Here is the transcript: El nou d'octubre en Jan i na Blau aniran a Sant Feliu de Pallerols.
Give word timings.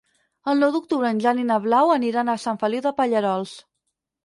El 0.53 0.63
nou 0.63 0.71
d'octubre 0.75 1.11
en 1.15 1.19
Jan 1.25 1.43
i 1.43 1.45
na 1.51 1.59
Blau 1.67 1.93
aniran 1.97 2.33
a 2.33 2.37
Sant 2.47 2.59
Feliu 2.65 2.87
de 2.89 2.95
Pallerols. 3.03 3.57